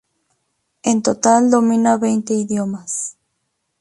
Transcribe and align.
En 0.81 1.03
total 1.03 1.51
domina 1.51 1.95
veinte 2.05 2.33
idiomas. 2.33 3.17